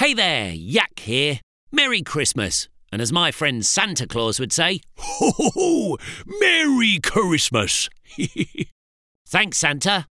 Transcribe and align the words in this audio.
Hey 0.00 0.14
there, 0.14 0.50
Yak 0.54 0.98
here. 1.00 1.40
Merry 1.70 2.00
Christmas. 2.00 2.70
And 2.90 3.02
as 3.02 3.12
my 3.12 3.30
friend 3.30 3.66
Santa 3.66 4.06
Claus 4.06 4.40
would 4.40 4.50
say, 4.50 4.80
Ho, 4.96 5.30
ho, 5.36 5.50
ho! 5.54 5.98
Merry 6.40 7.00
Christmas! 7.02 7.90
thanks, 9.28 9.58
Santa. 9.58 10.06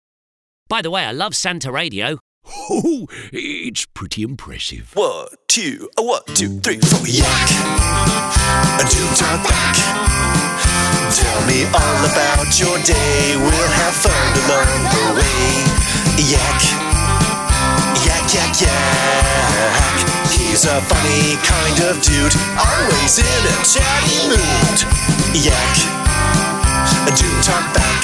By 0.67 0.83
the 0.83 0.91
way, 0.91 1.05
I 1.05 1.12
love 1.12 1.36
Santa 1.36 1.71
Radio. 1.71 2.20
Ho, 2.46 3.07
it's 3.33 3.88
pretty 3.88 4.21
impressive. 4.21 4.91
One, 4.94 5.25
two, 5.47 5.90
a 5.98 6.04
one, 6.04 6.21
two, 6.36 6.60
three, 6.60 6.78
four, 6.82 7.08
yak. 7.08 7.50
A 8.78 8.86
talk 9.18 9.44
back. 9.44 9.76
Tell 11.16 11.48
me 11.48 11.66
all 11.66 12.06
about 12.06 12.60
your 12.60 12.78
day. 12.84 13.36
We'll 13.38 13.71
have 13.82 13.96
fun 13.96 14.38
along 14.46 14.84
the 14.94 15.20
way. 15.20 16.30
Yak, 16.32 16.89
He's 20.60 20.68
a 20.68 20.82
funny 20.82 21.38
kind 21.38 21.79
of 21.89 22.04
dude, 22.04 22.36
always 22.60 23.18
in 23.18 23.46
a 23.47 23.64
chatty 23.64 24.28
mood. 24.28 24.83
Yak, 25.33 25.78
a 27.07 27.11
do 27.16 27.29
talk 27.42 27.64
back. 27.74 28.04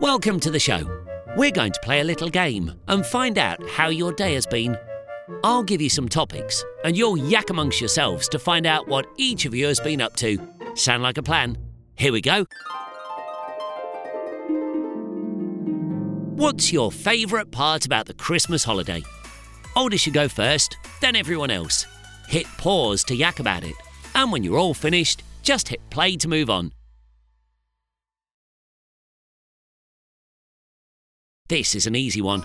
Welcome 0.00 0.40
to 0.40 0.50
the 0.50 0.58
show. 0.58 0.80
We're 1.36 1.52
going 1.52 1.70
to 1.70 1.80
play 1.84 2.00
a 2.00 2.04
little 2.04 2.28
game 2.28 2.72
and 2.88 3.06
find 3.06 3.38
out 3.38 3.64
how 3.70 3.90
your 3.90 4.10
day 4.12 4.34
has 4.34 4.44
been. 4.48 4.76
I'll 5.44 5.62
give 5.62 5.80
you 5.80 5.88
some 5.88 6.08
topics, 6.08 6.64
and 6.82 6.96
you'll 6.96 7.16
yak 7.16 7.50
amongst 7.50 7.80
yourselves 7.80 8.28
to 8.30 8.40
find 8.40 8.66
out 8.66 8.88
what 8.88 9.06
each 9.18 9.44
of 9.44 9.54
you 9.54 9.66
has 9.66 9.78
been 9.78 10.00
up 10.00 10.16
to. 10.16 10.36
Sound 10.74 11.04
like 11.04 11.18
a 11.18 11.22
plan? 11.22 11.56
Here 11.94 12.10
we 12.10 12.20
go. 12.20 12.44
What's 16.36 16.72
your 16.72 16.90
favourite 16.90 17.52
part 17.52 17.86
about 17.86 18.06
the 18.06 18.12
Christmas 18.12 18.64
holiday? 18.64 19.04
Oldest 19.76 20.02
should 20.02 20.14
go 20.14 20.26
first, 20.26 20.76
then 21.00 21.14
everyone 21.14 21.48
else. 21.48 21.86
Hit 22.26 22.46
pause 22.58 23.04
to 23.04 23.14
yak 23.14 23.38
about 23.38 23.62
it, 23.62 23.76
and 24.16 24.32
when 24.32 24.42
you're 24.42 24.58
all 24.58 24.74
finished, 24.74 25.22
just 25.44 25.68
hit 25.68 25.78
play 25.90 26.16
to 26.16 26.26
move 26.26 26.50
on. 26.50 26.72
This 31.48 31.76
is 31.76 31.86
an 31.86 31.94
easy 31.94 32.20
one. 32.20 32.44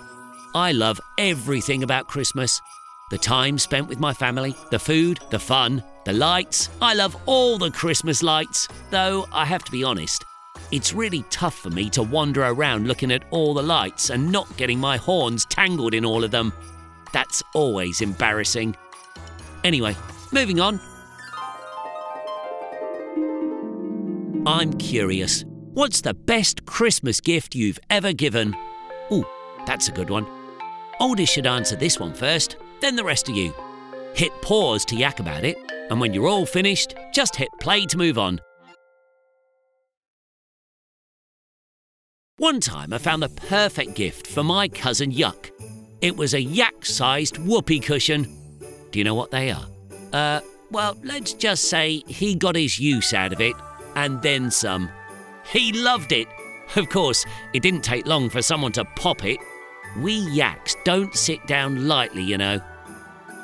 I 0.53 0.72
love 0.72 1.02
everything 1.18 1.81
about 1.81 2.08
Christmas. 2.08 2.62
The 3.09 3.18
time 3.18 3.58
spent 3.58 3.88
with 3.88 4.00
my 4.00 4.14
family, 4.14 4.53
the 4.70 4.78
food, 4.78 5.20
the 5.31 5.40
fun, 5.40 5.84
the 6.06 6.14
lights. 6.14 6.70
I 6.80 6.94
love 6.94 7.18
all 7.26 7.58
the 7.58 7.72
Christmas 7.72 8.22
lights. 8.22 8.68
Though 8.92 9.26
I 9.31 9.46
have 9.46 9.64
to 9.64 9.72
be 9.72 9.84
honest, 9.84 10.24
it's 10.72 10.94
really 10.94 11.23
tough 11.30 11.56
for 11.56 11.70
me 11.70 11.89
to 11.89 12.03
wander 12.03 12.44
around 12.44 12.88
looking 12.88 13.12
at 13.12 13.23
all 13.31 13.53
the 13.53 13.64
lights 13.64 14.09
and 14.09 14.31
not 14.31 14.56
getting 14.58 14.80
my 14.80 14.98
horns 14.98 15.45
tangled 15.45 15.94
in 15.94 16.06
all 16.06 16.23
of 16.23 16.31
them. 16.31 16.53
That's 17.12 17.42
always 17.53 18.02
embarrassing. 18.02 18.75
Anyway, 19.64 19.95
moving 20.31 20.59
on. 20.59 20.80
I'm 24.45 24.73
curious. 24.73 25.44
What's 25.73 26.02
the 26.02 26.14
best 26.14 26.66
Christmas 26.66 27.20
gift 27.20 27.56
you've 27.56 27.80
ever 27.90 28.14
given? 28.14 28.56
Ooh, 29.12 29.25
that's 29.66 29.90
a 29.90 29.92
good 29.92 30.09
one. 30.09 30.28
Oldest 31.00 31.34
should 31.34 31.47
answer 31.47 31.75
this 31.75 32.00
one 32.00 32.14
first, 32.14 32.58
then 32.81 32.95
the 32.95 33.03
rest 33.03 33.30
of 33.30 33.36
you. 33.36 33.53
Hit 34.14 34.31
pause 34.42 34.86
to 34.86 34.95
yak 34.95 35.20
about 35.20 35.44
it, 35.44 35.58
and 35.90 36.00
when 36.00 36.14
you're 36.14 36.28
all 36.28 36.45
finished, 36.45 36.95
just 37.14 37.36
hit 37.36 37.50
play 37.59 37.86
to 37.86 37.97
move 37.97 38.17
on. 38.17 38.40
One 42.40 42.62
time 42.62 42.94
I 42.94 43.00
found 43.00 43.22
the 43.22 43.28
perfect 43.28 43.95
gift 43.95 44.26
for 44.26 44.44
my 44.44 44.70
cousin 44.70 45.12
Yuck. 45.12 45.52
It 46.00 46.16
was 46.16 46.34
a 46.34 46.42
yak 46.42 46.86
sized 46.86 47.38
whoopee 47.38 47.81
cushion. 47.81 48.34
Do 48.92 48.98
you 48.98 49.04
know 49.04 49.14
what 49.14 49.30
they 49.30 49.52
are? 49.52 49.68
Uh, 50.14 50.40
well, 50.72 50.98
let's 51.04 51.34
just 51.34 51.66
say 51.66 52.02
he 52.08 52.36
got 52.36 52.56
his 52.56 52.80
use 52.80 53.13
out 53.13 53.34
of 53.34 53.41
it, 53.41 53.58
and 53.97 54.22
then 54.22 54.52
some. 54.52 54.90
He 55.52 55.74
loved 55.74 56.13
it. 56.13 56.30
Of 56.78 56.88
course, 56.88 57.25
it 57.53 57.62
didn't 57.62 57.84
take 57.84 58.08
long 58.08 58.30
for 58.30 58.42
someone 58.42 58.72
to 58.72 58.86
pop 58.86 59.25
it. 59.25 59.40
We 59.97 60.13
yaks 60.13 60.78
don't 60.86 61.13
sit 61.13 61.46
down 61.46 61.90
lightly, 61.90 62.24
you 62.24 62.38
know. 62.38 62.62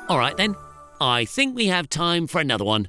All 0.08 0.16
right 0.18 0.36
then, 0.38 0.56
I 1.02 1.26
think 1.26 1.54
we 1.54 1.66
have 1.66 1.90
time 1.90 2.26
for 2.26 2.40
another 2.40 2.64
one. 2.64 2.86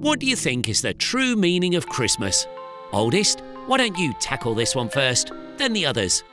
What 0.00 0.18
do 0.18 0.26
you 0.26 0.34
think 0.34 0.70
is 0.70 0.80
the 0.80 0.94
true 0.94 1.36
meaning 1.36 1.74
of 1.74 1.86
Christmas? 1.86 2.46
Oldest, 2.90 3.40
why 3.66 3.76
don't 3.76 3.98
you 3.98 4.14
tackle 4.14 4.54
this 4.54 4.74
one 4.74 4.88
first, 4.88 5.30
then 5.58 5.74
the 5.74 5.84
others? 5.84 6.24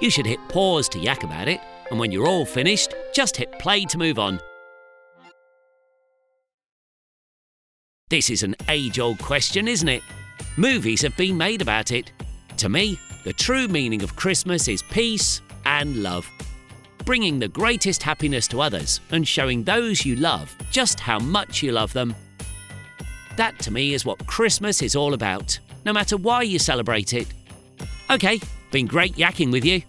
You 0.00 0.10
should 0.10 0.26
hit 0.26 0.40
pause 0.48 0.88
to 0.88 0.98
yak 0.98 1.22
about 1.22 1.46
it, 1.46 1.60
and 1.88 2.00
when 2.00 2.10
you're 2.10 2.26
all 2.26 2.44
finished, 2.44 2.96
just 3.14 3.36
hit 3.36 3.60
play 3.60 3.84
to 3.84 3.96
move 3.96 4.18
on. 4.18 4.40
This 8.10 8.28
is 8.28 8.42
an 8.42 8.56
age 8.68 8.98
old 8.98 9.20
question, 9.20 9.68
isn't 9.68 9.88
it? 9.88 10.02
Movies 10.56 11.02
have 11.02 11.16
been 11.16 11.38
made 11.38 11.62
about 11.62 11.92
it. 11.92 12.10
To 12.56 12.68
me, 12.68 12.98
the 13.22 13.32
true 13.32 13.68
meaning 13.68 14.02
of 14.02 14.16
Christmas 14.16 14.66
is 14.66 14.82
peace 14.82 15.42
and 15.64 16.02
love. 16.02 16.28
Bringing 17.04 17.38
the 17.38 17.46
greatest 17.46 18.02
happiness 18.02 18.48
to 18.48 18.60
others 18.60 18.98
and 19.12 19.28
showing 19.28 19.62
those 19.62 20.04
you 20.04 20.16
love 20.16 20.56
just 20.72 20.98
how 20.98 21.20
much 21.20 21.62
you 21.62 21.70
love 21.70 21.92
them. 21.92 22.16
That 23.36 23.58
to 23.60 23.70
me 23.70 23.94
is 23.94 24.04
what 24.04 24.26
Christmas 24.26 24.82
is 24.82 24.94
all 24.94 25.14
about, 25.14 25.58
no 25.84 25.92
matter 25.92 26.16
why 26.16 26.42
you 26.42 26.58
celebrate 26.58 27.14
it. 27.14 27.26
Okay, 28.10 28.40
been 28.70 28.86
great 28.86 29.14
yakking 29.14 29.50
with 29.50 29.64
you. 29.64 29.82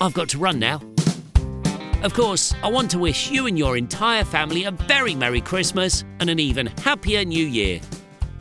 I've 0.00 0.14
got 0.14 0.28
to 0.30 0.38
run 0.38 0.58
now. 0.58 0.80
Of 2.02 2.14
course, 2.14 2.54
I 2.62 2.70
want 2.70 2.90
to 2.92 2.98
wish 2.98 3.30
you 3.30 3.46
and 3.46 3.58
your 3.58 3.76
entire 3.76 4.24
family 4.24 4.64
a 4.64 4.70
very 4.70 5.16
Merry 5.16 5.40
Christmas 5.40 6.04
and 6.20 6.30
an 6.30 6.38
even 6.38 6.68
happier 6.68 7.24
New 7.24 7.44
Year. 7.44 7.80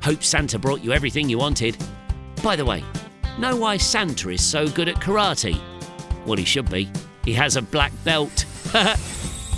Hope 0.04 0.24
Santa 0.24 0.60
brought 0.60 0.84
you 0.84 0.94
everything 0.94 1.28
you 1.28 1.40
wanted. 1.40 1.76
By 2.44 2.56
the 2.56 2.66
way, 2.66 2.84
know 3.40 3.56
why 3.56 3.78
Santa 3.78 4.30
is 4.30 4.44
so 4.46 4.68
good 4.68 4.88
at 4.88 4.98
karate? 4.98 5.60
Well, 6.28 6.38
he 6.38 6.46
should 6.46 6.70
be. 6.70 6.88
He 7.26 7.34
has 7.34 7.56
a 7.56 7.62
black 7.64 7.92
belt. 8.04 8.46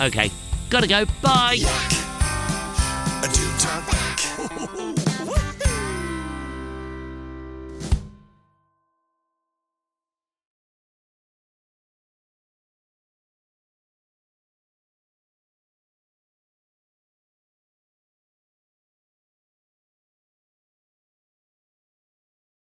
okay, 0.00 0.30
gotta 0.70 0.86
go. 0.86 1.04
Bye. 1.20 1.98